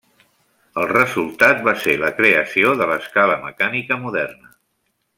El 0.83 0.87
resultat 0.91 1.61
va 1.69 1.75
ser 1.83 1.95
la 2.05 2.11
creació 2.21 2.73
de 2.83 2.89
l'escala 2.95 3.39
mecànica 3.47 4.03
moderna. 4.07 4.55